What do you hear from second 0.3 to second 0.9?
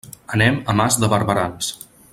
Anem a